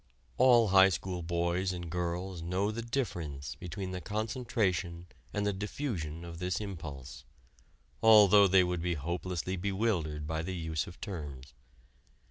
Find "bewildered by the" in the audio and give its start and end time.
9.57-10.55